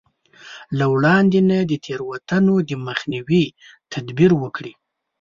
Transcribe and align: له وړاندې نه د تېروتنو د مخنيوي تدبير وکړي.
له 0.77 0.85
وړاندې 0.93 1.39
نه 1.49 1.57
د 1.69 1.71
تېروتنو 1.85 2.55
د 2.69 2.71
مخنيوي 2.87 3.45
تدبير 3.93 4.31
وکړي. 4.41 4.73